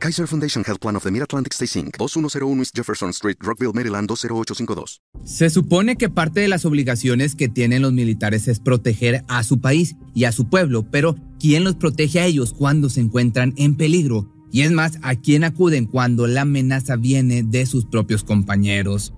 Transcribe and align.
Kaiser 0.00 0.26
Foundation 0.26 0.64
Health 0.64 0.80
Plan 0.80 0.96
of 0.96 1.02
the 1.02 1.10
Mid-Atlantic 1.10 1.52
Stay 1.52 1.66
Inc., 1.66 1.98
2101 1.98 2.60
East 2.60 2.74
Jefferson 2.74 3.10
Street, 3.10 3.36
Rockville, 3.40 3.74
Maryland 3.74 4.08
20852. 4.08 5.02
Se 5.24 5.50
supone 5.50 5.96
que 5.96 6.08
parte 6.08 6.40
de 6.40 6.48
las 6.48 6.64
obligaciones 6.64 7.34
que 7.34 7.50
tienen 7.50 7.82
los 7.82 7.92
militares 7.92 8.48
es 8.48 8.60
proteger 8.60 9.24
a 9.28 9.44
su 9.44 9.60
país 9.60 9.96
y 10.14 10.24
a 10.24 10.32
su 10.32 10.48
pueblo, 10.48 10.86
pero 10.90 11.16
¿quién 11.38 11.64
los 11.64 11.74
protege 11.74 12.20
a 12.20 12.24
ellos 12.24 12.54
cuando 12.54 12.88
se 12.88 13.00
encuentran 13.00 13.52
en 13.58 13.76
peligro? 13.76 14.32
Y 14.50 14.62
es 14.62 14.72
más, 14.72 14.98
¿a 15.02 15.16
quién 15.16 15.44
acuden 15.44 15.84
cuando 15.84 16.26
la 16.26 16.40
amenaza 16.42 16.96
viene 16.96 17.42
de 17.42 17.66
sus 17.66 17.84
propios 17.84 18.24
compañeros? 18.24 19.12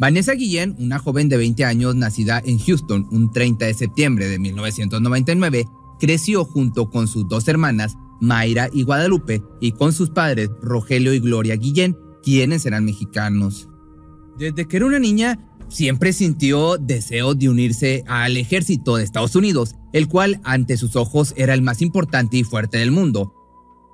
Vanessa 0.00 0.32
Guillén, 0.32 0.76
una 0.78 0.98
joven 0.98 1.28
de 1.28 1.36
20 1.36 1.62
años 1.66 1.94
nacida 1.94 2.40
en 2.42 2.58
Houston 2.58 3.06
un 3.10 3.30
30 3.30 3.66
de 3.66 3.74
septiembre 3.74 4.28
de 4.28 4.38
1999, 4.38 5.66
creció 5.98 6.46
junto 6.46 6.88
con 6.88 7.06
sus 7.06 7.28
dos 7.28 7.46
hermanas, 7.48 7.98
Mayra 8.18 8.70
y 8.72 8.84
Guadalupe, 8.84 9.42
y 9.60 9.72
con 9.72 9.92
sus 9.92 10.08
padres, 10.08 10.48
Rogelio 10.62 11.12
y 11.12 11.20
Gloria 11.20 11.54
Guillén, 11.56 11.98
quienes 12.22 12.64
eran 12.64 12.86
mexicanos. 12.86 13.68
Desde 14.38 14.66
que 14.66 14.78
era 14.78 14.86
una 14.86 14.98
niña, 14.98 15.38
siempre 15.68 16.14
sintió 16.14 16.78
deseo 16.78 17.34
de 17.34 17.50
unirse 17.50 18.02
al 18.06 18.38
ejército 18.38 18.96
de 18.96 19.04
Estados 19.04 19.36
Unidos, 19.36 19.74
el 19.92 20.08
cual 20.08 20.40
ante 20.44 20.78
sus 20.78 20.96
ojos 20.96 21.34
era 21.36 21.52
el 21.52 21.60
más 21.60 21.82
importante 21.82 22.38
y 22.38 22.42
fuerte 22.44 22.78
del 22.78 22.90
mundo. 22.90 23.34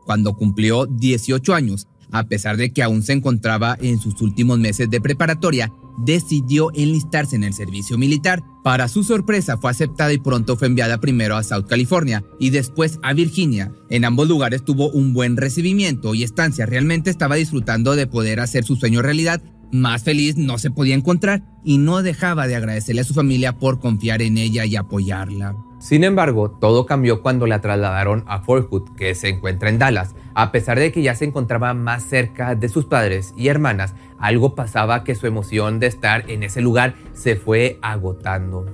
Cuando 0.04 0.36
cumplió 0.36 0.86
18 0.86 1.52
años, 1.52 1.88
a 2.12 2.28
pesar 2.28 2.56
de 2.56 2.72
que 2.72 2.84
aún 2.84 3.02
se 3.02 3.12
encontraba 3.12 3.76
en 3.80 3.98
sus 3.98 4.22
últimos 4.22 4.60
meses 4.60 4.88
de 4.88 5.00
preparatoria, 5.00 5.72
decidió 5.98 6.70
enlistarse 6.74 7.36
en 7.36 7.44
el 7.44 7.54
servicio 7.54 7.98
militar. 7.98 8.42
Para 8.62 8.88
su 8.88 9.04
sorpresa 9.04 9.56
fue 9.56 9.70
aceptada 9.70 10.12
y 10.12 10.18
pronto 10.18 10.56
fue 10.56 10.68
enviada 10.68 10.98
primero 10.98 11.36
a 11.36 11.42
South 11.42 11.66
California 11.68 12.24
y 12.38 12.50
después 12.50 12.98
a 13.02 13.12
Virginia. 13.12 13.72
En 13.90 14.04
ambos 14.04 14.28
lugares 14.28 14.64
tuvo 14.64 14.90
un 14.90 15.12
buen 15.12 15.36
recibimiento 15.36 16.14
y 16.14 16.22
estancia. 16.22 16.66
Realmente 16.66 17.10
estaba 17.10 17.36
disfrutando 17.36 17.96
de 17.96 18.06
poder 18.06 18.40
hacer 18.40 18.64
su 18.64 18.76
sueño 18.76 19.02
realidad 19.02 19.42
más 19.72 20.04
feliz 20.04 20.36
no 20.36 20.58
se 20.58 20.70
podía 20.70 20.94
encontrar 20.94 21.42
y 21.64 21.78
no 21.78 22.02
dejaba 22.02 22.46
de 22.46 22.56
agradecerle 22.56 23.00
a 23.00 23.04
su 23.04 23.14
familia 23.14 23.58
por 23.58 23.80
confiar 23.80 24.22
en 24.22 24.38
ella 24.38 24.64
y 24.64 24.76
apoyarla. 24.76 25.56
Sin 25.78 26.04
embargo, 26.04 26.50
todo 26.50 26.86
cambió 26.86 27.20
cuando 27.20 27.46
la 27.46 27.60
trasladaron 27.60 28.24
a 28.26 28.40
Fort 28.40 28.68
Hood, 28.70 28.96
que 28.96 29.14
se 29.14 29.28
encuentra 29.28 29.68
en 29.68 29.78
Dallas. 29.78 30.14
A 30.34 30.50
pesar 30.50 30.78
de 30.78 30.90
que 30.90 31.02
ya 31.02 31.14
se 31.14 31.26
encontraba 31.26 31.74
más 31.74 32.02
cerca 32.02 32.54
de 32.54 32.68
sus 32.68 32.86
padres 32.86 33.34
y 33.36 33.48
hermanas, 33.48 33.94
algo 34.18 34.54
pasaba 34.54 35.04
que 35.04 35.14
su 35.14 35.26
emoción 35.26 35.78
de 35.78 35.86
estar 35.86 36.30
en 36.30 36.42
ese 36.42 36.62
lugar 36.62 36.94
se 37.12 37.36
fue 37.36 37.78
agotando. 37.82 38.64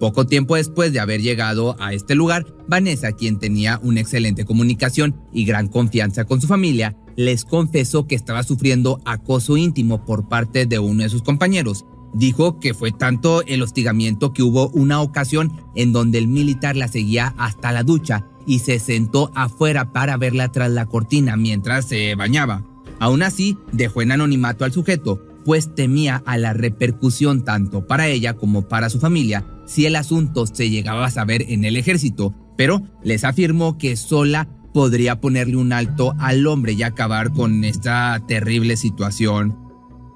Poco 0.00 0.26
tiempo 0.26 0.56
después 0.56 0.92
de 0.92 1.00
haber 1.00 1.22
llegado 1.22 1.76
a 1.78 1.94
este 1.94 2.14
lugar, 2.14 2.46
Vanessa, 2.68 3.12
quien 3.12 3.38
tenía 3.38 3.80
una 3.82 4.00
excelente 4.00 4.44
comunicación 4.44 5.16
y 5.32 5.46
gran 5.46 5.68
confianza 5.68 6.24
con 6.24 6.40
su 6.40 6.46
familia, 6.46 6.96
les 7.16 7.44
confesó 7.44 8.06
que 8.06 8.14
estaba 8.14 8.42
sufriendo 8.42 9.00
acoso 9.04 9.56
íntimo 9.56 10.04
por 10.04 10.28
parte 10.28 10.66
de 10.66 10.78
uno 10.78 11.04
de 11.04 11.08
sus 11.08 11.22
compañeros. 11.22 11.86
Dijo 12.14 12.60
que 12.60 12.74
fue 12.74 12.92
tanto 12.92 13.42
el 13.42 13.62
hostigamiento 13.62 14.32
que 14.32 14.42
hubo 14.42 14.68
una 14.70 15.00
ocasión 15.00 15.52
en 15.74 15.92
donde 15.92 16.18
el 16.18 16.28
militar 16.28 16.76
la 16.76 16.88
seguía 16.88 17.34
hasta 17.36 17.72
la 17.72 17.82
ducha 17.82 18.24
y 18.46 18.60
se 18.60 18.78
sentó 18.78 19.32
afuera 19.34 19.92
para 19.92 20.16
verla 20.16 20.50
tras 20.52 20.70
la 20.70 20.86
cortina 20.86 21.36
mientras 21.36 21.86
se 21.86 22.14
bañaba. 22.14 22.64
Aún 23.00 23.22
así, 23.22 23.58
dejó 23.72 24.02
en 24.02 24.12
anonimato 24.12 24.64
al 24.64 24.72
sujeto, 24.72 25.20
pues 25.44 25.74
temía 25.74 26.22
a 26.24 26.38
la 26.38 26.52
repercusión 26.52 27.44
tanto 27.44 27.86
para 27.86 28.06
ella 28.06 28.34
como 28.34 28.68
para 28.68 28.88
su 28.88 29.00
familia 29.00 29.44
si 29.66 29.86
el 29.86 29.96
asunto 29.96 30.46
se 30.46 30.70
llegaba 30.70 31.06
a 31.06 31.10
saber 31.10 31.44
en 31.48 31.64
el 31.64 31.76
ejército, 31.76 32.34
pero 32.56 32.82
les 33.02 33.24
afirmó 33.24 33.76
que 33.76 33.96
sola 33.96 34.48
podría 34.72 35.20
ponerle 35.20 35.56
un 35.56 35.72
alto 35.72 36.14
al 36.18 36.46
hombre 36.46 36.72
y 36.72 36.82
acabar 36.82 37.32
con 37.32 37.64
esta 37.64 38.22
terrible 38.26 38.76
situación. 38.76 39.63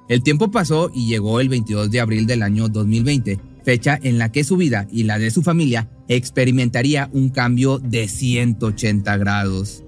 El 0.09 0.23
tiempo 0.23 0.49
pasó 0.49 0.89
y 0.91 1.05
llegó 1.05 1.39
el 1.39 1.49
22 1.49 1.91
de 1.91 1.99
abril 1.99 2.25
del 2.25 2.41
año 2.41 2.67
2020, 2.67 3.39
fecha 3.63 3.97
en 4.01 4.17
la 4.17 4.31
que 4.31 4.43
su 4.43 4.57
vida 4.57 4.87
y 4.91 5.03
la 5.03 5.19
de 5.19 5.29
su 5.29 5.43
familia 5.43 5.87
experimentaría 6.07 7.11
un 7.13 7.29
cambio 7.29 7.77
de 7.77 8.07
180 8.07 9.17
grados. 9.17 9.83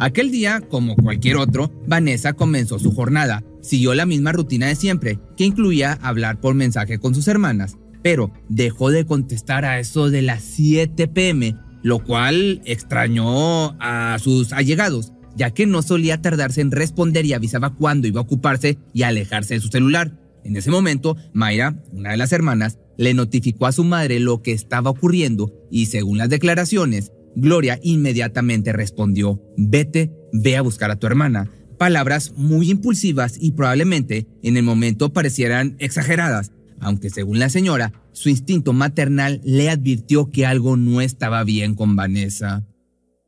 Aquel 0.00 0.32
día, 0.32 0.62
como 0.68 0.96
cualquier 0.96 1.36
otro, 1.36 1.70
Vanessa 1.86 2.32
comenzó 2.32 2.80
su 2.80 2.90
jornada. 2.90 3.44
Siguió 3.60 3.94
la 3.94 4.04
misma 4.04 4.32
rutina 4.32 4.66
de 4.66 4.74
siempre, 4.74 5.20
que 5.36 5.44
incluía 5.44 5.92
hablar 6.02 6.40
por 6.40 6.56
mensaje 6.56 6.98
con 6.98 7.14
sus 7.14 7.28
hermanas, 7.28 7.76
pero 8.02 8.32
dejó 8.48 8.90
de 8.90 9.06
contestar 9.06 9.64
a 9.64 9.78
eso 9.78 10.10
de 10.10 10.22
las 10.22 10.42
7 10.42 11.06
pm, 11.06 11.56
lo 11.84 12.02
cual 12.02 12.62
extrañó 12.64 13.80
a 13.80 14.18
sus 14.18 14.52
allegados, 14.52 15.12
ya 15.36 15.50
que 15.50 15.66
no 15.66 15.82
solía 15.82 16.20
tardarse 16.20 16.60
en 16.60 16.70
responder 16.70 17.24
y 17.26 17.32
avisaba 17.32 17.74
cuándo 17.74 18.06
iba 18.06 18.20
a 18.20 18.24
ocuparse 18.24 18.78
y 18.92 19.02
alejarse 19.02 19.54
de 19.54 19.60
su 19.60 19.68
celular. 19.68 20.12
En 20.44 20.56
ese 20.56 20.70
momento, 20.70 21.16
Mayra, 21.32 21.76
una 21.92 22.10
de 22.10 22.16
las 22.16 22.32
hermanas, 22.32 22.78
le 22.98 23.14
notificó 23.14 23.66
a 23.66 23.72
su 23.72 23.84
madre 23.84 24.20
lo 24.20 24.42
que 24.42 24.52
estaba 24.52 24.90
ocurriendo 24.90 25.52
y 25.70 25.86
según 25.86 26.18
las 26.18 26.28
declaraciones, 26.28 27.12
Gloria 27.34 27.78
inmediatamente 27.82 28.72
respondió, 28.72 29.42
vete, 29.56 30.12
ve 30.32 30.56
a 30.56 30.62
buscar 30.62 30.90
a 30.90 30.96
tu 30.96 31.06
hermana. 31.06 31.50
Palabras 31.78 32.32
muy 32.36 32.70
impulsivas 32.70 33.36
y 33.40 33.52
probablemente 33.52 34.26
en 34.42 34.56
el 34.56 34.62
momento 34.62 35.12
parecieran 35.12 35.76
exageradas, 35.78 36.52
aunque 36.80 37.10
según 37.10 37.38
la 37.38 37.48
señora, 37.48 37.92
su 38.12 38.28
instinto 38.28 38.72
maternal 38.72 39.40
le 39.44 39.70
advirtió 39.70 40.30
que 40.30 40.46
algo 40.46 40.76
no 40.76 41.00
estaba 41.00 41.42
bien 41.44 41.74
con 41.74 41.96
Vanessa. 41.96 42.66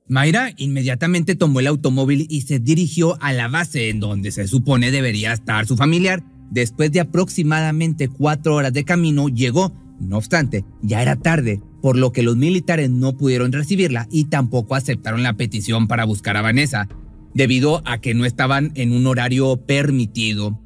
Mayra 0.07 0.51
inmediatamente 0.59 1.35
tomó 1.35 1.61
el 1.61 1.67
automóvil 1.67 2.27
y 2.29 2.43
se 2.43 2.59
dirigió 2.59 3.17
a 3.23 3.33
la 3.33 3.49
base 3.49 3.89
en 3.89 4.01
donde 4.01 4.33
se 4.33 4.47
supone 4.47 4.91
debería 4.91 5.33
estar 5.33 5.67
su 5.67 5.79
familiar. 5.79 6.23
Después 6.51 6.93
de 6.93 7.01
aproximadamente 7.01 8.09
cuatro 8.09 8.55
horas 8.55 8.75
de 8.75 8.85
camino 8.85 9.29
llegó, 9.29 9.73
no 9.99 10.19
obstante, 10.19 10.67
ya 10.83 11.01
era 11.01 11.17
tarde, 11.17 11.63
por 11.81 11.97
lo 11.97 12.13
que 12.13 12.23
los 12.23 12.37
militares 12.37 12.91
no 12.91 13.17
pudieron 13.17 13.51
recibirla 13.51 14.07
y 14.11 14.27
tampoco 14.27 14.75
aceptaron 14.75 15.23
la 15.23 15.39
petición 15.39 15.89
para 15.89 16.05
buscar 16.05 16.37
a 16.37 16.43
Vanessa, 16.43 16.87
debido 17.33 17.81
a 17.87 17.99
que 17.99 18.13
no 18.13 18.27
estaban 18.27 18.73
en 18.75 18.93
un 18.93 19.07
horario 19.07 19.57
permitido. 19.65 20.61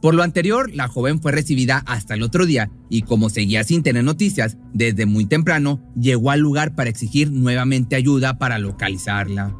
Por 0.00 0.14
lo 0.14 0.22
anterior, 0.22 0.70
la 0.74 0.88
joven 0.88 1.20
fue 1.20 1.32
recibida 1.32 1.82
hasta 1.86 2.14
el 2.14 2.22
otro 2.22 2.46
día 2.46 2.70
y 2.90 3.02
como 3.02 3.30
seguía 3.30 3.64
sin 3.64 3.82
tener 3.82 4.04
noticias, 4.04 4.56
desde 4.72 5.06
muy 5.06 5.26
temprano 5.26 5.80
llegó 5.98 6.30
al 6.30 6.40
lugar 6.40 6.74
para 6.74 6.90
exigir 6.90 7.32
nuevamente 7.32 7.96
ayuda 7.96 8.38
para 8.38 8.58
localizarla. 8.58 9.56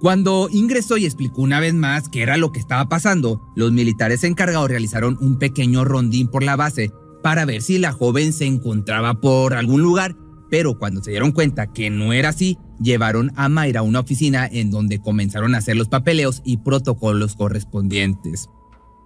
Cuando 0.00 0.48
ingresó 0.52 0.96
y 0.96 1.06
explicó 1.06 1.42
una 1.42 1.60
vez 1.60 1.74
más 1.74 2.08
qué 2.08 2.22
era 2.22 2.36
lo 2.36 2.50
que 2.50 2.58
estaba 2.58 2.88
pasando, 2.88 3.40
los 3.54 3.70
militares 3.70 4.24
encargados 4.24 4.68
realizaron 4.68 5.16
un 5.20 5.38
pequeño 5.38 5.84
rondín 5.84 6.28
por 6.28 6.42
la 6.42 6.56
base 6.56 6.90
para 7.22 7.44
ver 7.44 7.62
si 7.62 7.78
la 7.78 7.92
joven 7.92 8.32
se 8.32 8.46
encontraba 8.46 9.20
por 9.20 9.54
algún 9.54 9.80
lugar, 9.80 10.16
pero 10.50 10.76
cuando 10.76 11.02
se 11.02 11.12
dieron 11.12 11.30
cuenta 11.32 11.72
que 11.72 11.88
no 11.88 12.12
era 12.12 12.30
así, 12.30 12.58
llevaron 12.80 13.32
a 13.36 13.48
Mayra 13.48 13.80
a 13.80 13.84
una 13.84 14.00
oficina 14.00 14.44
en 14.44 14.70
donde 14.70 15.00
comenzaron 15.00 15.54
a 15.54 15.58
hacer 15.58 15.76
los 15.76 15.88
papeleos 15.88 16.42
y 16.44 16.58
protocolos 16.58 17.36
correspondientes. 17.36 18.48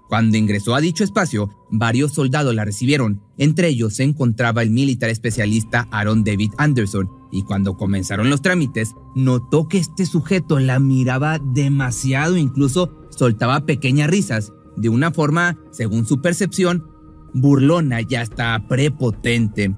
Cuando 0.09 0.37
ingresó 0.37 0.75
a 0.75 0.81
dicho 0.81 1.03
espacio, 1.03 1.51
varios 1.71 2.13
soldados 2.13 2.55
la 2.55 2.65
recibieron. 2.65 3.23
Entre 3.39 3.69
ellos 3.69 3.95
se 3.95 4.05
encontraba 4.05 4.63
el 4.63 4.71
militar 4.71 5.11
especialista 5.11 5.89
Aaron 5.91 6.23
David 6.23 6.53
Anderson, 6.59 7.11
y 7.33 7.43
cuando 7.43 7.77
comenzaron 7.77 8.31
los 8.31 8.41
trámites, 8.41 8.95
notó 9.15 9.69
que 9.69 9.79
este 9.79 10.07
sujeto 10.07 10.61
la 10.61 10.79
miraba 10.79 11.39
demasiado, 11.39 12.37
incluso 12.37 12.97
soltaba 13.11 13.67
pequeñas 13.67 14.09
risas, 14.09 14.53
de 14.77 14.89
una 14.89 15.11
forma, 15.11 15.59
según 15.73 16.07
su 16.07 16.21
percepción, 16.21 16.87
burlona 17.35 18.01
y 18.09 18.15
hasta 18.15 18.67
prepotente. 18.69 19.75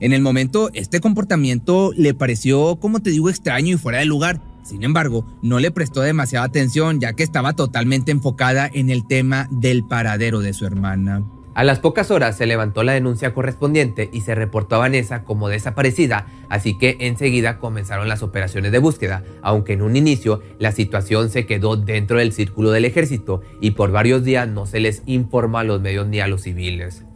En 0.00 0.12
el 0.12 0.20
momento, 0.20 0.68
este 0.74 1.00
comportamiento 1.00 1.92
le 1.96 2.12
pareció, 2.12 2.76
como 2.76 3.00
te 3.00 3.10
digo, 3.10 3.30
extraño 3.30 3.74
y 3.74 3.78
fuera 3.78 4.00
de 4.00 4.04
lugar, 4.04 4.42
sin 4.66 4.82
embargo, 4.82 5.24
no 5.42 5.60
le 5.60 5.70
prestó 5.70 6.00
demasiada 6.00 6.44
atención 6.44 7.00
ya 7.00 7.12
que 7.12 7.22
estaba 7.22 7.54
totalmente 7.54 8.10
enfocada 8.10 8.68
en 8.72 8.90
el 8.90 9.06
tema 9.06 9.48
del 9.50 9.84
paradero 9.84 10.40
de 10.40 10.52
su 10.52 10.66
hermana. 10.66 11.24
A 11.54 11.64
las 11.64 11.78
pocas 11.78 12.10
horas 12.10 12.36
se 12.36 12.44
levantó 12.44 12.82
la 12.82 12.92
denuncia 12.92 13.32
correspondiente 13.32 14.10
y 14.12 14.20
se 14.20 14.34
reportó 14.34 14.76
a 14.76 14.80
Vanessa 14.80 15.24
como 15.24 15.48
desaparecida, 15.48 16.26
así 16.50 16.76
que 16.76 16.98
enseguida 17.00 17.58
comenzaron 17.58 18.10
las 18.10 18.22
operaciones 18.22 18.72
de 18.72 18.78
búsqueda, 18.78 19.24
aunque 19.40 19.72
en 19.72 19.80
un 19.80 19.96
inicio 19.96 20.42
la 20.58 20.72
situación 20.72 21.30
se 21.30 21.46
quedó 21.46 21.76
dentro 21.76 22.18
del 22.18 22.32
círculo 22.32 22.72
del 22.72 22.84
ejército 22.84 23.40
y 23.62 23.70
por 23.70 23.90
varios 23.90 24.22
días 24.22 24.46
no 24.46 24.66
se 24.66 24.80
les 24.80 25.02
informó 25.06 25.56
a 25.56 25.64
los 25.64 25.80
medios 25.80 26.06
ni 26.06 26.20
a 26.20 26.26
los 26.26 26.42
civiles. 26.42 27.06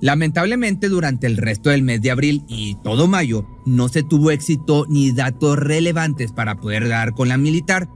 Lamentablemente 0.00 0.88
durante 0.88 1.26
el 1.26 1.36
resto 1.36 1.70
del 1.70 1.82
mes 1.82 2.02
de 2.02 2.10
abril 2.10 2.44
y 2.48 2.76
todo 2.82 3.06
mayo 3.06 3.46
no 3.64 3.88
se 3.88 4.02
tuvo 4.02 4.30
éxito 4.30 4.86
ni 4.88 5.12
datos 5.12 5.58
relevantes 5.58 6.32
para 6.32 6.56
poder 6.56 6.88
dar 6.88 7.14
con 7.14 7.28
la 7.28 7.38
militar. 7.38 7.88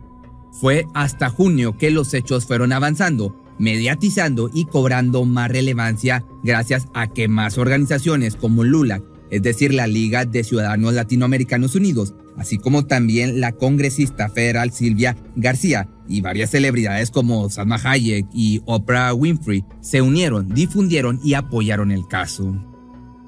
Fue 0.52 0.86
hasta 0.94 1.28
junio 1.28 1.76
que 1.76 1.90
los 1.90 2.14
hechos 2.14 2.46
fueron 2.46 2.72
avanzando 2.72 3.36
mediatizando 3.58 4.50
y 4.52 4.64
cobrando 4.66 5.24
más 5.24 5.50
relevancia 5.50 6.24
gracias 6.42 6.88
a 6.94 7.08
que 7.08 7.28
más 7.28 7.58
organizaciones 7.58 8.36
como 8.36 8.64
LULAC, 8.64 9.02
es 9.30 9.42
decir, 9.42 9.74
la 9.74 9.86
Liga 9.86 10.24
de 10.24 10.44
Ciudadanos 10.44 10.94
Latinoamericanos 10.94 11.74
Unidos, 11.74 12.14
así 12.36 12.58
como 12.58 12.86
también 12.86 13.40
la 13.40 13.52
congresista 13.52 14.28
federal 14.28 14.72
Silvia 14.72 15.16
García 15.36 15.88
y 16.08 16.20
varias 16.20 16.50
celebridades 16.50 17.10
como 17.10 17.48
Salma 17.50 17.80
Hayek 17.82 18.26
y 18.32 18.62
Oprah 18.64 19.14
Winfrey 19.14 19.64
se 19.80 20.02
unieron, 20.02 20.54
difundieron 20.54 21.20
y 21.22 21.34
apoyaron 21.34 21.90
el 21.90 22.06
caso. 22.06 22.56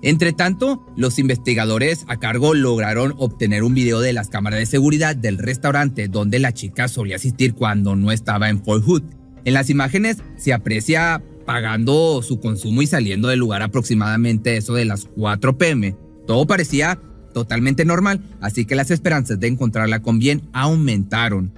Entre 0.02 0.32
tanto, 0.32 0.86
los 0.96 1.18
investigadores 1.18 2.04
a 2.08 2.18
cargo 2.18 2.54
lograron 2.54 3.14
obtener 3.18 3.62
un 3.62 3.74
video 3.74 4.00
de 4.00 4.14
las 4.14 4.28
cámaras 4.28 4.60
de 4.60 4.66
seguridad 4.66 5.14
del 5.14 5.36
restaurante 5.36 6.08
donde 6.08 6.38
la 6.38 6.54
chica 6.54 6.88
solía 6.88 7.16
asistir 7.16 7.54
cuando 7.54 7.96
no 7.96 8.10
estaba 8.10 8.48
en 8.48 8.64
Fort 8.64 8.84
Hood 8.84 9.02
en 9.44 9.54
las 9.54 9.70
imágenes 9.70 10.18
se 10.36 10.52
aprecia 10.52 11.22
pagando 11.50 12.22
su 12.22 12.38
consumo 12.38 12.80
y 12.80 12.86
saliendo 12.86 13.26
del 13.26 13.40
lugar 13.40 13.60
aproximadamente 13.60 14.56
eso 14.56 14.74
de 14.74 14.84
las 14.84 15.06
4 15.16 15.58
pm. 15.58 15.96
Todo 16.24 16.46
parecía 16.46 17.00
totalmente 17.34 17.84
normal, 17.84 18.20
así 18.40 18.66
que 18.66 18.76
las 18.76 18.92
esperanzas 18.92 19.40
de 19.40 19.48
encontrarla 19.48 20.00
con 20.00 20.20
bien 20.20 20.42
aumentaron. 20.52 21.52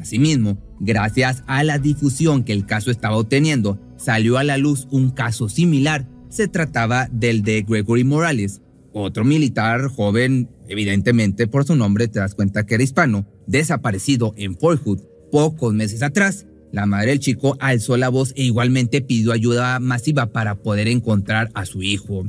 Asimismo, 0.00 0.58
gracias 0.80 1.44
a 1.46 1.62
la 1.62 1.78
difusión 1.78 2.42
que 2.42 2.52
el 2.52 2.66
caso 2.66 2.90
estaba 2.90 3.18
obteniendo, 3.18 3.78
salió 3.96 4.36
a 4.36 4.42
la 4.42 4.58
luz 4.58 4.88
un 4.90 5.10
caso 5.10 5.48
similar. 5.48 6.08
Se 6.28 6.48
trataba 6.48 7.08
del 7.12 7.42
de 7.42 7.62
Gregory 7.62 8.02
Morales, 8.02 8.62
otro 8.92 9.24
militar 9.24 9.86
joven, 9.90 10.48
evidentemente 10.66 11.46
por 11.46 11.64
su 11.64 11.76
nombre 11.76 12.08
te 12.08 12.18
das 12.18 12.34
cuenta 12.34 12.66
que 12.66 12.74
era 12.74 12.82
hispano, 12.82 13.28
desaparecido 13.46 14.34
en 14.36 14.56
Fort 14.58 14.82
Hood 14.82 15.02
pocos 15.30 15.72
meses 15.72 16.02
atrás 16.02 16.48
la 16.72 16.86
madre 16.86 17.10
del 17.10 17.20
chico 17.20 17.56
alzó 17.60 17.96
la 17.96 18.08
voz 18.08 18.32
e 18.36 18.44
igualmente 18.44 19.00
pidió 19.00 19.32
ayuda 19.32 19.80
masiva 19.80 20.26
para 20.26 20.56
poder 20.56 20.88
encontrar 20.88 21.50
a 21.54 21.64
su 21.64 21.82
hijo. 21.82 22.24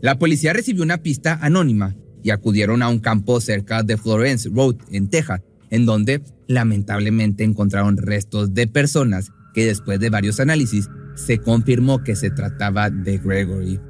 La 0.00 0.18
policía 0.18 0.52
recibió 0.52 0.82
una 0.82 0.98
pista 0.98 1.38
anónima 1.40 1.94
y 2.22 2.30
acudieron 2.30 2.82
a 2.82 2.88
un 2.88 2.98
campo 2.98 3.40
cerca 3.40 3.82
de 3.82 3.96
Florence 3.96 4.48
Road, 4.52 4.76
en 4.90 5.08
Texas, 5.08 5.42
en 5.70 5.86
donde 5.86 6.22
lamentablemente 6.48 7.44
encontraron 7.44 7.96
restos 7.96 8.54
de 8.54 8.66
personas 8.66 9.30
que 9.54 9.66
después 9.66 10.00
de 10.00 10.10
varios 10.10 10.40
análisis 10.40 10.88
se 11.14 11.38
confirmó 11.38 12.02
que 12.02 12.16
se 12.16 12.30
trataba 12.30 12.90
de 12.90 13.18
Gregory. 13.18 13.80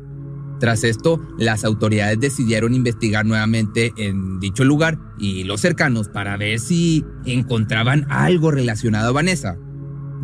Tras 0.60 0.84
esto, 0.84 1.20
las 1.38 1.64
autoridades 1.64 2.18
decidieron 2.18 2.72
investigar 2.72 3.26
nuevamente 3.26 3.92
en 3.98 4.40
dicho 4.40 4.64
lugar 4.64 4.98
y 5.18 5.44
los 5.44 5.60
cercanos 5.60 6.08
para 6.08 6.36
ver 6.36 6.60
si 6.60 7.04
encontraban 7.26 8.06
algo 8.08 8.50
relacionado 8.50 9.08
a 9.08 9.12
Vanessa. 9.12 9.58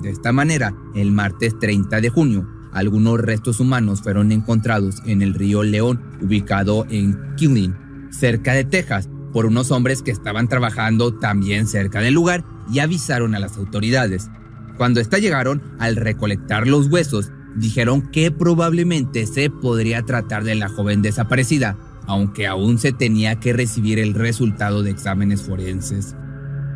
De 0.00 0.10
esta 0.10 0.32
manera, 0.32 0.74
el 0.94 1.12
martes 1.12 1.58
30 1.58 2.00
de 2.00 2.08
junio, 2.08 2.48
algunos 2.72 3.20
restos 3.20 3.60
humanos 3.60 4.02
fueron 4.02 4.32
encontrados 4.32 5.02
en 5.04 5.22
el 5.22 5.34
río 5.34 5.62
León, 5.62 6.00
ubicado 6.22 6.86
en 6.88 7.18
Killeen, 7.36 7.76
cerca 8.10 8.54
de 8.54 8.64
Texas, 8.64 9.08
por 9.32 9.46
unos 9.46 9.70
hombres 9.70 10.02
que 10.02 10.10
estaban 10.10 10.48
trabajando 10.48 11.14
también 11.14 11.66
cerca 11.66 12.00
del 12.00 12.14
lugar 12.14 12.44
y 12.72 12.78
avisaron 12.78 13.34
a 13.34 13.38
las 13.38 13.56
autoridades. 13.56 14.30
Cuando 14.76 15.00
éstas 15.00 15.20
llegaron, 15.20 15.62
al 15.78 15.96
recolectar 15.96 16.66
los 16.66 16.88
huesos, 16.88 17.30
dijeron 17.54 18.10
que 18.10 18.30
probablemente 18.30 19.26
se 19.26 19.50
podría 19.50 20.02
tratar 20.02 20.44
de 20.44 20.54
la 20.54 20.68
joven 20.68 21.02
desaparecida, 21.02 21.76
aunque 22.06 22.46
aún 22.46 22.78
se 22.78 22.92
tenía 22.92 23.38
que 23.38 23.52
recibir 23.52 23.98
el 23.98 24.14
resultado 24.14 24.82
de 24.82 24.90
exámenes 24.90 25.42
forenses. 25.42 26.16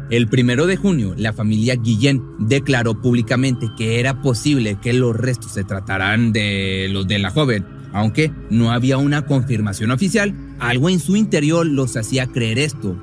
El 0.08 0.28
primero 0.28 0.66
de 0.66 0.76
junio, 0.76 1.14
la 1.16 1.32
familia 1.32 1.74
Guillén 1.74 2.22
declaró 2.38 3.00
públicamente 3.00 3.70
que 3.76 3.98
era 3.98 4.22
posible 4.22 4.78
que 4.80 4.92
los 4.92 5.16
restos 5.16 5.52
se 5.52 5.64
trataran 5.64 6.32
de 6.32 6.88
los 6.92 7.08
de 7.08 7.18
la 7.18 7.30
joven, 7.30 7.66
aunque 7.92 8.30
no 8.48 8.70
había 8.70 8.98
una 8.98 9.26
confirmación 9.26 9.90
oficial, 9.90 10.32
algo 10.60 10.90
en 10.90 11.00
su 11.00 11.16
interior 11.16 11.66
los 11.66 11.96
hacía 11.96 12.28
creer 12.28 12.60
esto. 12.60 12.96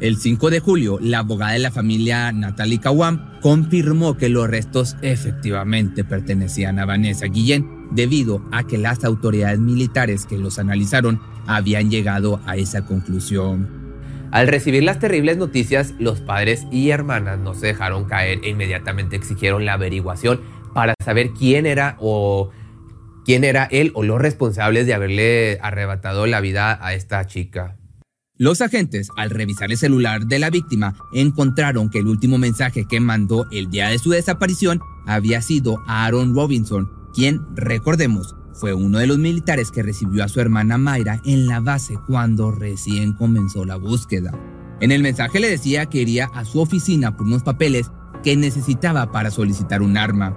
El 0.00 0.16
5 0.16 0.50
de 0.50 0.58
julio, 0.58 0.98
la 1.00 1.20
abogada 1.20 1.52
de 1.52 1.60
la 1.60 1.70
familia 1.70 2.32
Natalie 2.32 2.80
Kawam 2.80 3.40
confirmó 3.40 4.16
que 4.16 4.28
los 4.28 4.50
restos 4.50 4.96
efectivamente 5.02 6.02
pertenecían 6.02 6.80
a 6.80 6.84
Vanessa 6.84 7.26
Guillén 7.26 7.88
debido 7.92 8.44
a 8.50 8.64
que 8.64 8.76
las 8.76 9.04
autoridades 9.04 9.60
militares 9.60 10.26
que 10.26 10.36
los 10.36 10.58
analizaron 10.58 11.20
habían 11.46 11.90
llegado 11.90 12.40
a 12.44 12.56
esa 12.56 12.84
conclusión. 12.84 13.83
Al 14.34 14.48
recibir 14.48 14.82
las 14.82 14.98
terribles 14.98 15.36
noticias, 15.36 15.94
los 16.00 16.20
padres 16.20 16.66
y 16.72 16.90
hermanas 16.90 17.38
no 17.38 17.54
se 17.54 17.68
dejaron 17.68 18.06
caer 18.06 18.40
e 18.42 18.48
inmediatamente 18.48 19.14
exigieron 19.14 19.64
la 19.64 19.74
averiguación 19.74 20.40
para 20.74 20.94
saber 21.04 21.30
quién 21.38 21.66
era 21.66 21.96
o 22.00 22.50
quién 23.24 23.44
era 23.44 23.68
él 23.70 23.92
o 23.94 24.02
los 24.02 24.20
responsables 24.20 24.86
de 24.88 24.94
haberle 24.94 25.60
arrebatado 25.62 26.26
la 26.26 26.40
vida 26.40 26.84
a 26.84 26.94
esta 26.94 27.24
chica. 27.28 27.76
Los 28.36 28.60
agentes, 28.60 29.06
al 29.16 29.30
revisar 29.30 29.70
el 29.70 29.78
celular 29.78 30.26
de 30.26 30.40
la 30.40 30.50
víctima, 30.50 30.96
encontraron 31.12 31.88
que 31.88 32.00
el 32.00 32.08
último 32.08 32.36
mensaje 32.36 32.86
que 32.90 32.98
mandó 32.98 33.46
el 33.52 33.70
día 33.70 33.90
de 33.90 34.00
su 34.00 34.10
desaparición 34.10 34.80
había 35.06 35.42
sido 35.42 35.80
a 35.86 36.06
Aaron 36.06 36.34
Robinson, 36.34 36.90
quien, 37.14 37.38
recordemos, 37.54 38.34
fue 38.54 38.72
uno 38.72 38.98
de 38.98 39.06
los 39.06 39.18
militares 39.18 39.70
que 39.70 39.82
recibió 39.82 40.24
a 40.24 40.28
su 40.28 40.40
hermana 40.40 40.78
Mayra 40.78 41.20
en 41.24 41.46
la 41.46 41.60
base 41.60 41.98
cuando 42.06 42.50
recién 42.50 43.12
comenzó 43.12 43.64
la 43.64 43.76
búsqueda. 43.76 44.32
En 44.80 44.92
el 44.92 45.02
mensaje 45.02 45.40
le 45.40 45.50
decía 45.50 45.86
que 45.86 45.98
iría 45.98 46.30
a 46.34 46.44
su 46.44 46.60
oficina 46.60 47.16
por 47.16 47.26
unos 47.26 47.42
papeles 47.42 47.90
que 48.22 48.36
necesitaba 48.36 49.12
para 49.12 49.30
solicitar 49.30 49.82
un 49.82 49.96
arma. 49.96 50.36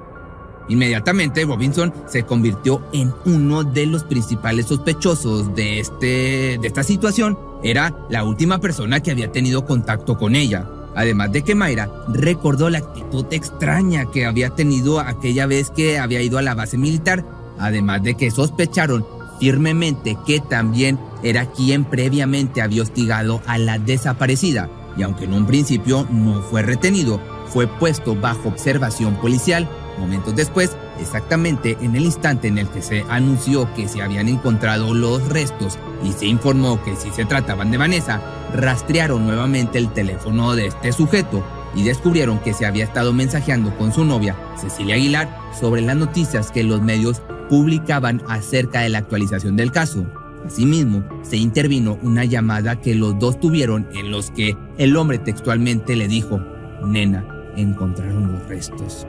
Inmediatamente 0.70 1.46
Robinson 1.46 1.94
se 2.08 2.24
convirtió 2.24 2.82
en 2.92 3.14
uno 3.26 3.64
de 3.64 3.86
los 3.86 4.04
principales 4.04 4.66
sospechosos 4.66 5.56
de, 5.56 5.80
este, 5.80 6.58
de 6.60 6.68
esta 6.68 6.84
situación. 6.84 7.38
Era 7.64 7.96
la 8.10 8.24
última 8.24 8.60
persona 8.60 9.02
que 9.02 9.12
había 9.12 9.32
tenido 9.32 9.66
contacto 9.66 10.18
con 10.18 10.36
ella. 10.36 10.68
Además 10.96 11.32
de 11.32 11.44
que 11.44 11.56
Mayra 11.56 11.90
recordó 12.10 12.70
la 12.70 12.80
actitud 12.80 13.26
extraña 13.32 14.10
que 14.12 14.26
había 14.26 14.50
tenido 14.50 15.00
aquella 15.00 15.46
vez 15.46 15.70
que 15.70 16.00
había 16.00 16.22
ido 16.22 16.38
a 16.38 16.42
la 16.42 16.56
base 16.56 16.78
militar 16.78 17.37
además 17.60 18.04
de 18.04 18.16
que 18.16 18.32
sospecharon 18.32 19.06
firmemente 19.40 20.18
que 20.26 20.40
también 20.40 21.00
era 21.24 21.46
quien 21.46 21.86
previamente 21.86 22.62
había 22.62 22.84
hostigado 22.84 23.42
a 23.46 23.58
la 23.58 23.78
desaparecida 23.80 24.70
y 24.98 25.04
aunque 25.04 25.26
en 25.26 25.34
un 25.34 25.46
principio 25.46 26.08
no 26.10 26.42
fue 26.42 26.64
retenido, 26.64 27.22
fue 27.48 27.68
puesto 27.68 28.16
bajo 28.16 28.50
observación 28.50 29.16
policial. 29.16 29.68
Momentos 30.00 30.36
después, 30.36 30.76
exactamente 31.00 31.78
en 31.82 31.96
el 31.96 32.06
instante 32.06 32.48
en 32.48 32.58
el 32.58 32.68
que 32.68 32.82
se 32.82 33.04
anunció 33.10 33.72
que 33.74 33.88
se 33.88 34.02
habían 34.02 34.28
encontrado 34.28 34.94
los 34.94 35.28
restos 35.30 35.78
y 36.04 36.12
se 36.12 36.26
informó 36.26 36.82
que 36.84 36.96
si 36.96 37.10
se 37.12 37.26
trataban 37.26 37.72
de 37.72 37.78
Vanessa, 37.78 38.22
rastrearon 38.54 39.26
nuevamente 39.26 39.78
el 39.78 39.92
teléfono 39.92 40.56
de 40.56 40.68
este 40.68 40.92
sujeto 40.92 41.44
y 41.78 41.84
descubrieron 41.84 42.40
que 42.40 42.54
se 42.54 42.66
había 42.66 42.84
estado 42.84 43.14
mensajeando 43.14 43.74
con 43.78 43.94
su 43.94 44.04
novia, 44.04 44.36
Cecilia 44.60 44.96
Aguilar, 44.96 45.30
sobre 45.58 45.82
las 45.82 45.96
noticias 45.96 46.52
que 46.52 46.64
los 46.64 46.82
medios 46.82 47.22
publicaban 47.50 48.22
acerca 48.28 48.82
de 48.82 48.90
la 48.90 48.98
actualización 48.98 49.56
del 49.56 49.72
caso. 49.72 50.06
Asimismo, 50.46 51.04
se 51.22 51.38
intervino 51.38 52.00
una 52.02 52.26
llamada 52.26 52.82
que 52.82 52.96
los 52.96 53.18
dos 53.20 53.40
tuvieron 53.40 53.88
en 53.94 54.12
los 54.12 54.32
que 54.32 54.58
el 54.78 54.98
hombre 54.98 55.20
textualmente 55.20 55.96
le 55.96 56.08
dijo, 56.08 56.42
Nena, 56.86 57.26
encontraron 57.56 58.34
los 58.34 58.48
restos. 58.48 59.06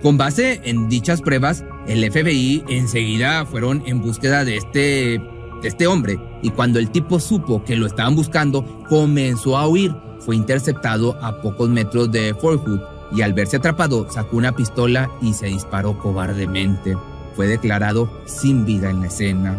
Con 0.00 0.16
base 0.16 0.60
en 0.64 0.88
dichas 0.88 1.20
pruebas, 1.20 1.64
el 1.86 2.08
FBI 2.10 2.64
enseguida 2.68 3.44
fueron 3.46 3.82
en 3.86 4.00
búsqueda 4.00 4.44
de 4.44 4.56
este, 4.56 5.20
de 5.60 5.68
este 5.68 5.86
hombre 5.86 6.18
y 6.42 6.50
cuando 6.50 6.78
el 6.78 6.90
tipo 6.90 7.18
supo 7.20 7.64
que 7.64 7.76
lo 7.76 7.86
estaban 7.86 8.14
buscando, 8.14 8.84
comenzó 8.88 9.58
a 9.58 9.66
huir. 9.66 9.94
Fue 10.20 10.36
interceptado 10.36 11.16
a 11.22 11.40
pocos 11.40 11.68
metros 11.68 12.10
de 12.12 12.34
Fort 12.34 12.64
Hood 12.66 12.80
y 13.12 13.22
al 13.22 13.32
verse 13.32 13.56
atrapado 13.56 14.10
sacó 14.10 14.36
una 14.36 14.52
pistola 14.52 15.10
y 15.20 15.32
se 15.34 15.46
disparó 15.46 15.98
cobardemente 15.98 16.96
fue 17.34 17.46
declarado 17.46 18.10
sin 18.26 18.64
vida 18.64 18.90
en 18.90 19.00
la 19.00 19.06
escena. 19.06 19.56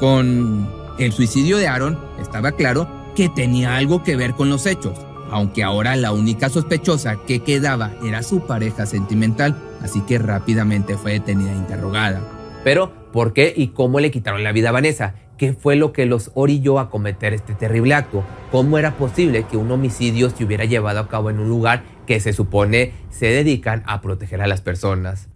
Con 0.00 0.66
el 0.98 1.12
suicidio 1.12 1.58
de 1.58 1.68
Aaron 1.68 1.98
estaba 2.20 2.52
claro 2.52 2.88
que 3.14 3.28
tenía 3.28 3.76
algo 3.76 4.02
que 4.02 4.16
ver 4.16 4.32
con 4.32 4.48
los 4.48 4.66
hechos. 4.66 4.98
aunque 5.30 5.64
ahora 5.64 5.96
la 5.96 6.12
única 6.12 6.48
sospechosa 6.48 7.16
que 7.26 7.40
quedaba 7.40 7.90
era 8.04 8.22
su 8.22 8.46
pareja 8.46 8.86
sentimental, 8.86 9.56
así 9.82 10.00
que 10.02 10.18
rápidamente 10.18 10.96
fue 10.96 11.12
detenida 11.12 11.52
e 11.52 11.56
interrogada. 11.56 12.20
Pero, 12.62 12.92
¿por 13.12 13.32
qué 13.32 13.52
y 13.56 13.68
cómo 13.68 13.98
le 14.00 14.10
quitaron 14.10 14.44
la 14.44 14.52
vida 14.52 14.68
a 14.68 14.72
Vanessa? 14.72 15.14
¿Qué 15.36 15.52
fue 15.52 15.74
lo 15.74 15.92
que 15.92 16.06
los 16.06 16.30
orilló 16.34 16.78
a 16.78 16.90
cometer 16.90 17.34
este 17.34 17.54
terrible 17.54 17.94
acto? 17.94 18.24
¿Cómo 18.52 18.78
era 18.78 18.96
posible 18.96 19.46
que 19.50 19.56
un 19.56 19.70
homicidio 19.70 20.30
se 20.30 20.44
hubiera 20.44 20.64
llevado 20.64 21.00
a 21.00 21.08
cabo 21.08 21.28
en 21.30 21.40
un 21.40 21.48
lugar 21.48 21.84
que 22.06 22.20
se 22.20 22.32
supone 22.32 22.92
se 23.10 23.26
dedican 23.26 23.82
a 23.86 24.00
proteger 24.00 24.40
a 24.42 24.46
las 24.46 24.60
personas? 24.60 25.28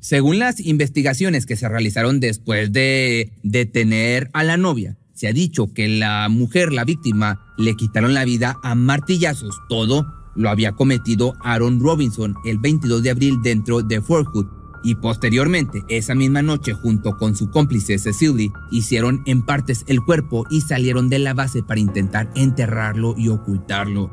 Según 0.00 0.38
las 0.38 0.60
investigaciones 0.60 1.46
que 1.46 1.56
se 1.56 1.68
realizaron 1.68 2.20
después 2.20 2.72
de 2.72 3.32
detener 3.42 4.28
a 4.34 4.44
la 4.44 4.56
novia, 4.56 4.98
se 5.14 5.28
ha 5.28 5.32
dicho 5.32 5.72
que 5.72 5.88
la 5.88 6.28
mujer, 6.28 6.72
la 6.72 6.84
víctima, 6.84 7.54
le 7.56 7.74
quitaron 7.74 8.12
la 8.12 8.24
vida 8.24 8.56
a 8.62 8.74
martillazos. 8.74 9.56
Todo 9.68 10.06
lo 10.34 10.50
había 10.50 10.72
cometido 10.72 11.34
Aaron 11.42 11.80
Robinson 11.80 12.34
el 12.44 12.58
22 12.58 13.02
de 13.02 13.10
abril 13.10 13.36
dentro 13.42 13.80
de 13.82 14.02
Fort 14.02 14.26
Hood 14.28 14.61
y 14.82 14.96
posteriormente, 14.96 15.84
esa 15.88 16.14
misma 16.14 16.42
noche, 16.42 16.72
junto 16.72 17.16
con 17.16 17.36
su 17.36 17.50
cómplice 17.50 17.98
Cecily, 17.98 18.52
hicieron 18.70 19.22
en 19.26 19.42
partes 19.42 19.84
el 19.86 20.02
cuerpo 20.02 20.44
y 20.50 20.62
salieron 20.62 21.08
de 21.08 21.18
la 21.18 21.34
base 21.34 21.62
para 21.62 21.80
intentar 21.80 22.30
enterrarlo 22.34 23.14
y 23.16 23.28
ocultarlo. 23.28 24.10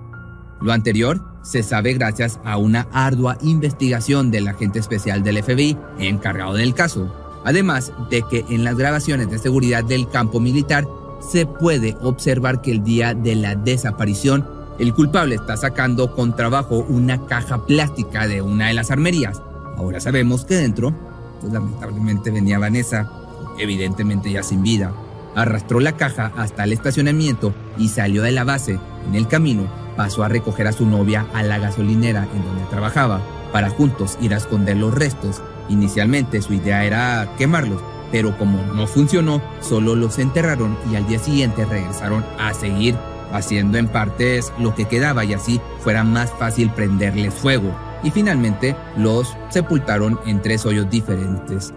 Lo 0.61 0.71
anterior 0.71 1.21
se 1.41 1.63
sabe 1.63 1.93
gracias 1.93 2.39
a 2.43 2.57
una 2.57 2.87
ardua 2.91 3.37
investigación 3.41 4.29
del 4.29 4.47
agente 4.47 4.79
especial 4.79 5.23
del 5.23 5.41
FBI 5.41 5.77
encargado 5.99 6.53
del 6.53 6.73
caso, 6.73 7.13
además 7.45 7.93
de 8.09 8.23
que 8.29 8.45
en 8.49 8.63
las 8.63 8.77
grabaciones 8.77 9.29
de 9.29 9.39
seguridad 9.39 9.83
del 9.83 10.09
campo 10.09 10.39
militar 10.39 10.85
se 11.19 11.45
puede 11.45 11.95
observar 12.01 12.61
que 12.61 12.71
el 12.71 12.83
día 12.83 13.13
de 13.13 13.35
la 13.35 13.55
desaparición, 13.55 14.47
el 14.79 14.93
culpable 14.93 15.35
está 15.35 15.57
sacando 15.57 16.13
con 16.13 16.35
trabajo 16.35 16.85
una 16.87 17.25
caja 17.25 17.65
plástica 17.65 18.27
de 18.27 18.41
una 18.41 18.67
de 18.67 18.73
las 18.73 18.91
armerías. 18.91 19.41
Ahora 19.79 20.01
sabemos 20.01 20.43
que 20.43 20.55
dentro, 20.55 20.93
pues 21.39 21.53
lamentablemente 21.53 22.31
venía 22.31 22.59
Vanessa, 22.59 23.09
evidentemente 23.57 24.29
ya 24.29 24.43
sin 24.43 24.61
vida. 24.61 24.91
Arrastró 25.35 25.79
la 25.79 25.93
caja 25.93 26.33
hasta 26.35 26.65
el 26.65 26.73
estacionamiento 26.73 27.53
y 27.77 27.87
salió 27.87 28.23
de 28.23 28.33
la 28.33 28.43
base. 28.43 28.77
En 29.07 29.15
el 29.15 29.29
camino 29.29 29.63
pasó 29.95 30.23
a 30.23 30.27
recoger 30.27 30.67
a 30.67 30.73
su 30.73 30.85
novia 30.85 31.27
a 31.33 31.43
la 31.43 31.59
gasolinera 31.59 32.27
en 32.35 32.43
donde 32.43 32.65
trabajaba 32.69 33.21
para 33.53 33.69
juntos 33.69 34.17
ir 34.19 34.33
a 34.33 34.37
esconder 34.37 34.75
los 34.75 34.93
restos. 34.93 35.41
Inicialmente 35.69 36.41
su 36.41 36.53
idea 36.53 36.83
era 36.83 37.29
quemarlos, 37.37 37.81
pero 38.11 38.37
como 38.37 38.61
no 38.73 38.85
funcionó, 38.85 39.41
solo 39.61 39.95
los 39.95 40.19
enterraron 40.19 40.77
y 40.91 40.97
al 40.97 41.07
día 41.07 41.19
siguiente 41.19 41.63
regresaron 41.63 42.25
a 42.37 42.53
seguir 42.53 42.97
haciendo 43.31 43.77
en 43.77 43.87
partes 43.87 44.51
lo 44.59 44.75
que 44.75 44.89
quedaba 44.89 45.23
y 45.23 45.35
así 45.35 45.61
fuera 45.79 46.03
más 46.03 46.31
fácil 46.31 46.69
prenderles 46.69 47.33
fuego. 47.33 47.73
Y 48.03 48.11
finalmente 48.11 48.75
los 48.97 49.35
sepultaron 49.49 50.19
en 50.25 50.41
tres 50.41 50.65
hoyos 50.65 50.89
diferentes. 50.89 51.73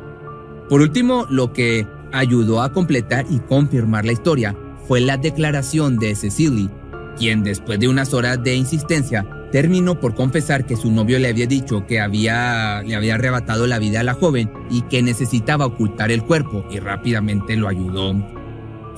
Por 0.69 0.81
último, 0.81 1.27
lo 1.29 1.53
que 1.53 1.87
ayudó 2.13 2.63
a 2.63 2.73
completar 2.73 3.27
y 3.29 3.41
confirmar 3.41 4.05
la 4.05 4.13
historia 4.13 4.57
fue 4.87 5.01
la 5.01 5.17
declaración 5.17 5.99
de 5.99 6.15
Cecily, 6.15 6.71
quien 7.19 7.43
después 7.43 7.79
de 7.81 7.89
unas 7.89 8.15
horas 8.15 8.43
de 8.43 8.55
insistencia 8.55 9.27
terminó 9.51 10.01
por 10.01 10.15
confesar 10.15 10.65
que 10.65 10.77
su 10.77 10.91
novio 10.91 11.19
le 11.19 11.29
había 11.29 11.47
dicho 11.47 11.87
que 11.87 12.01
había, 12.01 12.83
le 12.83 12.97
había 12.97 13.17
arrebatado 13.17 13.67
la 13.67 13.79
vida 13.79 14.01
a 14.01 14.05
la 14.05 14.15
joven 14.15 14.51
y 14.71 14.83
que 14.83 15.03
necesitaba 15.03 15.67
ocultar 15.67 16.11
el 16.11 16.25
cuerpo 16.25 16.65
y 16.71 16.79
rápidamente 16.79 17.57
lo 17.57 17.69
ayudó. 17.69 18.42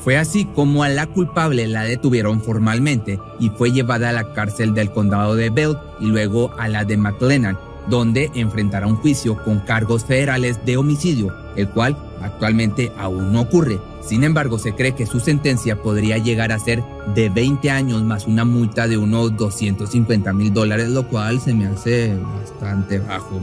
Fue 0.04 0.18
así 0.18 0.44
como 0.44 0.82
a 0.82 0.90
la 0.90 1.06
culpable 1.06 1.66
la 1.66 1.82
detuvieron 1.82 2.42
formalmente 2.42 3.18
y 3.40 3.49
fue 3.49 3.73
llevada 3.73 4.11
a 4.11 4.12
la 4.12 4.34
cárcel 4.34 4.75
del 4.75 4.90
condado 4.90 5.34
de 5.34 5.49
Bell 5.49 5.78
y 5.99 6.08
luego 6.08 6.52
a 6.58 6.68
la 6.68 6.84
de 6.84 6.99
McLennan, 6.99 7.58
donde 7.88 8.30
enfrentará 8.34 8.87
un 8.87 8.96
juicio 8.96 9.42
con 9.42 9.61
cargos 9.61 10.04
federales 10.04 10.62
de 10.66 10.76
homicidio, 10.76 11.34
el 11.56 11.70
cual 11.70 11.96
actualmente 12.20 12.92
aún 12.99 13.32
no 13.32 13.40
ocurre. 13.40 13.80
Sin 14.02 14.25
embargo, 14.25 14.58
se 14.58 14.75
cree 14.75 14.94
que 14.94 15.06
su 15.06 15.20
sentencia 15.20 15.80
podría 15.80 16.18
llegar 16.18 16.52
a 16.52 16.58
ser 16.58 16.84
de 17.14 17.30
20 17.30 17.70
años 17.70 18.04
más 18.04 18.26
una 18.26 18.44
multa 18.44 18.87
de 18.87 18.99
unos 18.99 19.34
250 19.38 20.34
mil 20.34 20.52
dólares, 20.52 20.90
lo 20.90 21.08
cual 21.08 21.40
se 21.40 21.54
me 21.54 21.66
hace 21.66 22.14
bastante 22.38 22.99
bajo. 22.99 23.40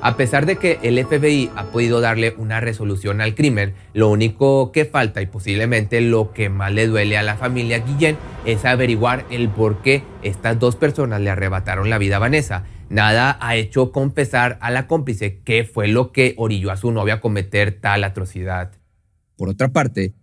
A 0.00 0.16
pesar 0.16 0.46
de 0.46 0.56
que 0.56 0.78
el 0.84 1.04
FBI 1.04 1.50
ha 1.56 1.72
podido 1.72 2.00
darle 2.00 2.32
una 2.38 2.60
resolución 2.60 3.20
al 3.20 3.34
crimen, 3.34 3.74
lo 3.94 4.08
único 4.08 4.70
que 4.70 4.84
falta 4.84 5.20
y 5.20 5.26
posiblemente 5.26 6.00
lo 6.00 6.32
que 6.32 6.48
más 6.48 6.72
le 6.72 6.86
duele 6.86 7.18
a 7.18 7.24
la 7.24 7.36
familia 7.36 7.80
Guillén 7.80 8.16
es 8.46 8.64
averiguar 8.64 9.26
el 9.28 9.48
por 9.48 9.82
qué 9.82 10.04
estas 10.22 10.60
dos 10.60 10.76
personas 10.76 11.20
le 11.20 11.30
arrebataron 11.30 11.90
la 11.90 11.98
vida 11.98 12.16
a 12.16 12.20
Vanessa. 12.20 12.64
Nada 12.90 13.38
ha 13.40 13.56
hecho 13.56 13.90
confesar 13.90 14.56
a 14.60 14.70
la 14.70 14.86
cómplice 14.86 15.40
qué 15.44 15.64
fue 15.64 15.88
lo 15.88 16.12
que 16.12 16.34
orilló 16.36 16.70
a 16.70 16.76
su 16.76 16.92
novia 16.92 17.14
a 17.14 17.20
cometer 17.20 17.80
tal 17.80 18.04
atrocidad. 18.04 18.70
Por 19.36 19.48
otra 19.48 19.68
parte, 19.72 20.14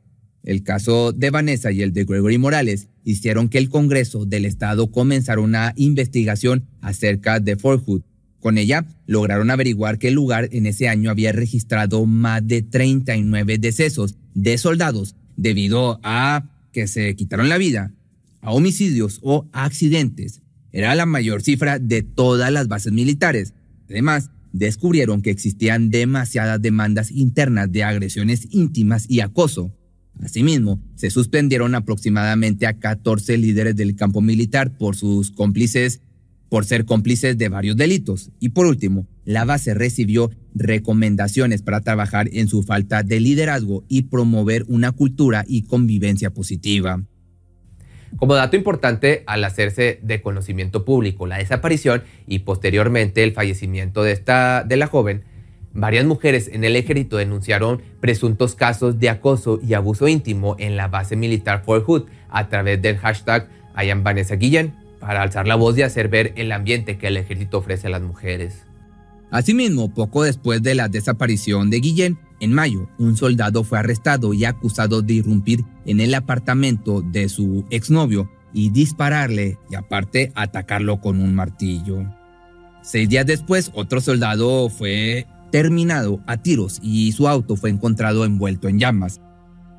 el 0.44 0.64
caso 0.64 1.12
de 1.12 1.32
Vanessa 1.32 1.74
y 1.74 1.82
el 1.82 1.92
de 1.92 2.06
Gregory 2.06 2.38
Morales 2.38 2.88
hicieron 3.04 3.50
que 3.50 3.58
el 3.58 3.70
Congreso 3.70 4.26
del 4.26 4.46
Estado 4.46 4.90
comenzara 4.90 5.42
una 5.42 5.74
investigación 5.76 6.70
acerca 6.82 7.42
de 7.42 7.58
Fort 7.58 7.84
Hood. 7.86 8.04
Con 8.46 8.60
ella 8.60 8.86
lograron 9.08 9.50
averiguar 9.50 9.98
que 9.98 10.10
el 10.10 10.14
lugar 10.14 10.50
en 10.52 10.68
ese 10.68 10.88
año 10.88 11.10
había 11.10 11.32
registrado 11.32 12.06
más 12.06 12.48
de 12.48 12.62
39 12.62 13.58
decesos 13.58 14.20
de 14.36 14.60
soldados 14.60 15.16
debido 15.36 16.00
a 16.04 16.48
que 16.72 16.86
se 16.86 17.16
quitaron 17.16 17.50
la 17.50 17.58
vida, 17.58 17.92
a 18.42 18.52
homicidios 18.52 19.18
o 19.24 19.50
accidentes, 19.52 20.44
era 20.72 20.94
la 20.94 21.08
mayor 21.08 21.42
cifra 21.42 21.80
de 21.80 22.04
todas 22.04 22.52
las 22.52 22.68
bases 22.68 22.94
militares. 22.94 23.56
Además, 23.90 24.30
descubrieron 24.54 25.24
que 25.24 25.32
existían 25.32 25.90
demasiadas 25.90 26.62
demandas 26.62 27.10
internas 27.10 27.72
de 27.72 27.84
agresiones 27.84 28.48
íntimas 28.52 29.08
y 29.10 29.22
acoso. 29.22 29.76
Asimismo, 30.22 30.80
se 30.94 31.10
suspendieron 31.10 31.74
aproximadamente 31.74 32.68
a 32.68 32.78
14 32.78 33.40
líderes 33.40 33.76
del 33.76 33.96
campo 33.96 34.22
militar 34.22 34.78
por 34.78 34.96
sus 34.96 35.32
cómplices, 35.32 36.02
por 36.56 36.64
ser 36.64 36.86
cómplices 36.86 37.38
de 37.38 37.50
varios 37.50 37.76
delitos. 37.76 38.32
Y 38.40 38.48
por 38.48 38.66
último, 38.66 39.08
la 39.26 39.44
base 39.44 39.74
recibió 39.74 40.32
recomendaciones 40.54 41.62
para 41.62 41.82
trabajar 41.82 42.30
en 42.32 42.48
su 42.48 42.64
falta 42.64 43.04
de 43.04 43.20
liderazgo 43.20 43.84
y 43.90 44.04
promover 44.04 44.64
una 44.70 44.94
cultura 44.94 45.44
y 45.46 45.64
convivencia 45.64 46.30
positiva. 46.30 47.04
Como 48.16 48.36
dato 48.36 48.56
importante, 48.56 49.26
al 49.28 49.44
hacerse 49.44 50.00
de 50.02 50.22
conocimiento 50.22 50.86
público 50.86 51.28
la 51.28 51.40
desaparición 51.40 52.04
y 52.26 52.40
posteriormente 52.40 53.26
el 53.26 53.34
fallecimiento 53.34 54.04
de, 54.04 54.14
esta, 54.14 54.64
de 54.64 54.78
la 54.78 54.88
joven, 54.88 55.26
varias 55.74 56.06
mujeres 56.06 56.50
en 56.54 56.64
el 56.64 56.78
ejército 56.78 57.18
denunciaron 57.18 57.82
presuntos 58.00 58.56
casos 58.56 58.98
de 58.98 59.10
acoso 59.10 59.60
y 59.62 59.74
abuso 59.74 60.08
íntimo 60.08 60.56
en 60.58 60.78
la 60.78 60.88
base 60.88 61.18
militar 61.18 61.64
Fort 61.66 61.84
Hood 61.86 62.06
a 62.30 62.48
través 62.48 62.82
del 62.82 62.96
hashtag 62.96 63.50
I 63.76 63.92
Vanessa 64.02 64.38
Guillén 64.38 64.85
para 65.06 65.22
alzar 65.22 65.46
la 65.46 65.54
voz 65.54 65.78
y 65.78 65.84
hacer 65.84 66.10
ver 66.10 66.34
el 66.36 66.52
ambiente 66.52 66.98
que 66.98 67.06
el 67.06 67.18
ejército 67.18 67.60
ofrece 67.60 67.86
a 67.86 67.90
las 67.92 68.02
mujeres. 68.02 68.64
Asimismo, 69.30 69.94
poco 69.94 70.24
después 70.24 70.64
de 70.64 70.74
la 70.74 70.88
desaparición 70.88 71.70
de 71.70 71.80
Guillén, 71.80 72.18
en 72.40 72.52
mayo, 72.52 72.90
un 72.98 73.16
soldado 73.16 73.64
fue 73.64 73.78
arrestado 73.78 74.34
y 74.34 74.46
acusado 74.46 75.04
de 75.04 75.14
irrumpir 75.14 75.64
en 75.86 76.00
el 76.00 76.16
apartamento 76.16 77.04
de 77.04 77.30
su 77.30 77.66
exnovio 77.70 78.32
y 78.52 78.72
dispararle 78.72 79.60
y 79.70 79.76
aparte 79.76 80.32
atacarlo 80.34 81.00
con 81.00 81.22
un 81.22 81.36
martillo. 81.36 82.04
Seis 82.82 83.08
días 83.08 83.28
después, 83.28 83.70
otro 83.76 84.02
soldado 84.02 84.70
fue 84.70 85.28
terminado 85.52 86.20
a 86.26 86.38
tiros 86.38 86.80
y 86.82 87.12
su 87.12 87.28
auto 87.28 87.56
fue 87.56 87.70
encontrado 87.70 88.26
envuelto 88.26 88.70
en 88.70 88.80
llamas. 88.80 89.22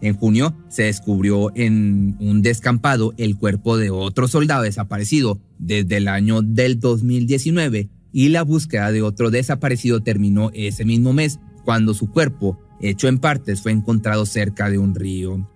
En 0.02 0.16
junio 0.16 0.54
se 0.68 0.84
descubrió 0.84 1.50
en 1.54 2.16
un 2.20 2.42
descampado 2.42 3.14
el 3.16 3.36
cuerpo 3.36 3.76
de 3.76 3.90
otro 3.90 4.28
soldado 4.28 4.62
desaparecido 4.62 5.40
desde 5.58 5.96
el 5.96 6.08
año 6.08 6.42
del 6.42 6.78
2019 6.80 7.88
y 8.12 8.28
la 8.28 8.42
búsqueda 8.42 8.92
de 8.92 9.02
otro 9.02 9.30
desaparecido 9.30 10.00
terminó 10.02 10.50
ese 10.54 10.84
mismo 10.84 11.12
mes 11.12 11.38
cuando 11.64 11.94
su 11.94 12.10
cuerpo, 12.10 12.58
hecho 12.80 13.08
en 13.08 13.18
partes, 13.18 13.60
fue 13.60 13.72
encontrado 13.72 14.26
cerca 14.26 14.70
de 14.70 14.78
un 14.78 14.94
río. 14.94 15.50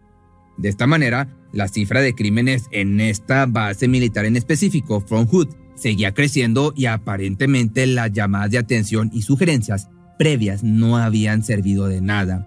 De 0.58 0.68
esta 0.68 0.86
manera, 0.86 1.28
la 1.52 1.68
cifra 1.68 2.00
de 2.00 2.14
crímenes 2.14 2.64
en 2.70 3.00
esta 3.00 3.46
base 3.46 3.88
militar 3.88 4.24
en 4.24 4.36
específico, 4.36 5.00
From 5.00 5.26
Hood, 5.26 5.48
seguía 5.74 6.12
creciendo 6.12 6.74
y 6.76 6.86
aparentemente 6.86 7.86
las 7.86 8.12
llamadas 8.12 8.50
de 8.50 8.58
atención 8.58 9.10
y 9.12 9.22
sugerencias 9.22 9.88
previas 10.18 10.62
no 10.62 10.98
habían 10.98 11.42
servido 11.42 11.86
de 11.86 12.02
nada. 12.02 12.46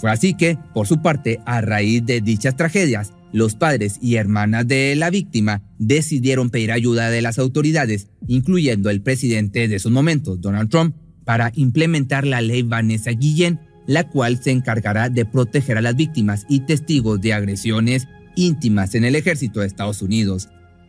Fue 0.00 0.10
así 0.10 0.34
que, 0.34 0.56
por 0.72 0.86
su 0.86 1.02
parte, 1.02 1.40
a 1.44 1.60
raíz 1.60 2.04
de 2.06 2.22
dichas 2.22 2.56
tragedias, 2.56 3.12
los 3.32 3.54
padres 3.54 3.98
y 4.00 4.16
hermanas 4.16 4.66
de 4.66 4.94
la 4.96 5.10
víctima 5.10 5.62
decidieron 5.78 6.50
pedir 6.50 6.72
ayuda 6.72 7.10
de 7.10 7.22
las 7.22 7.38
autoridades, 7.38 8.08
incluyendo 8.26 8.90
el 8.90 9.02
presidente 9.02 9.68
de 9.68 9.76
esos 9.76 9.92
momentos, 9.92 10.40
Donald 10.40 10.70
Trump, 10.70 10.96
para 11.24 11.52
implementar 11.54 12.26
la 12.26 12.40
ley 12.40 12.62
Vanessa 12.62 13.10
Guillén, 13.10 13.60
la 13.86 14.08
cual 14.08 14.42
se 14.42 14.50
encargará 14.52 15.10
de 15.10 15.26
proteger 15.26 15.76
a 15.76 15.82
las 15.82 15.96
víctimas 15.96 16.46
y 16.48 16.60
testigos 16.60 17.20
de 17.20 17.34
agresiones 17.34 18.08
íntimas 18.36 18.94
en 18.94 19.04
el 19.04 19.16
ejército 19.16 19.60
de 19.60 19.66
Estados 19.66 20.00
Unidos. 20.00 20.48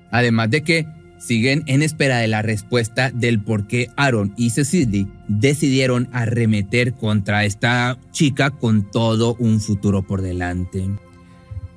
Además 0.09 0.49
de 0.49 0.63
que 0.63 0.87
siguen 1.21 1.63
en 1.67 1.83
espera 1.83 2.17
de 2.17 2.27
la 2.27 2.41
respuesta 2.41 3.11
del 3.11 3.39
por 3.41 3.67
qué 3.67 3.89
Aaron 3.95 4.33
y 4.37 4.49
Cecily 4.49 5.07
decidieron 5.27 6.09
arremeter 6.11 6.93
contra 6.93 7.45
esta 7.45 7.97
chica 8.11 8.49
con 8.49 8.89
todo 8.89 9.35
un 9.35 9.59
futuro 9.59 10.01
por 10.01 10.21
delante. 10.21 10.89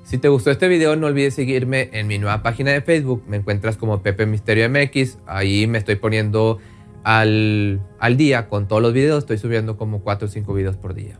Si 0.03 0.17
te 0.17 0.29
gustó 0.29 0.51
este 0.51 0.67
video, 0.67 0.95
no 0.95 1.07
olvides 1.07 1.35
seguirme 1.35 1.89
en 1.93 2.07
mi 2.07 2.17
nueva 2.17 2.43
página 2.43 2.71
de 2.71 2.81
Facebook. 2.81 3.23
Me 3.27 3.37
encuentras 3.37 3.77
como 3.77 4.01
Pepe 4.01 4.25
Misterio 4.25 4.69
MX. 4.69 5.19
Ahí 5.25 5.67
me 5.67 5.77
estoy 5.77 5.95
poniendo 5.95 6.59
al, 7.03 7.81
al 7.99 8.17
día 8.17 8.47
con 8.47 8.67
todos 8.67 8.81
los 8.81 8.93
videos. 8.93 9.19
Estoy 9.19 9.37
subiendo 9.37 9.77
como 9.77 10.01
4 10.01 10.27
o 10.27 10.29
5 10.29 10.53
videos 10.53 10.75
por 10.75 10.93
día. 10.93 11.19